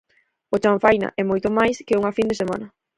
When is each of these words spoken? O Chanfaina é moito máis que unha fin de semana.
O 0.53 0.55
Chanfaina 0.63 1.09
é 1.21 1.23
moito 1.25 1.49
máis 1.57 1.77
que 1.87 1.97
unha 1.99 2.15
fin 2.17 2.27
de 2.29 2.39
semana. 2.41 2.67